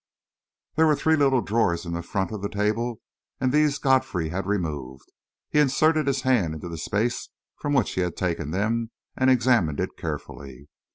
[0.77, 3.01] There were three little drawers in the front of the table,
[3.39, 5.05] and these Godfrey had removed.
[5.51, 9.79] He inserted his hand into the space from which he had taken them, and examined
[9.79, 10.69] it carefully.